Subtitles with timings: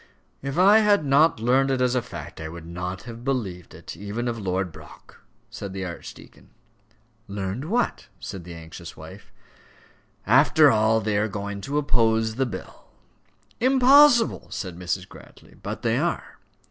[0.41, 4.27] "If I had not learned it as fact, I would not have believed it, even
[4.27, 6.49] of Lord Brock," said the archdeacon.
[7.27, 9.31] "Learned what?" said the anxious wife.
[10.25, 12.85] "After all, they are going to oppose the bill."
[13.59, 15.07] "Impossible!" said Mrs.
[15.07, 15.53] Grantly.
[15.61, 16.39] "But they are."